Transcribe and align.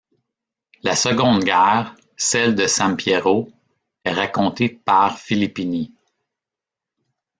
La 0.81 0.95
seconde 0.95 1.43
guerre, 1.43 1.95
celle 2.17 2.55
de 2.55 2.65
Sampiero, 2.65 3.51
est 4.03 4.11
racontée 4.13 4.67
par 4.67 5.19
Filippini. 5.19 5.93